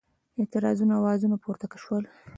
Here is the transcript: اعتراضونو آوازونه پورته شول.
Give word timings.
اعتراضونو 0.39 0.93
آوازونه 0.99 1.37
پورته 1.43 1.67
شول. 1.83 2.03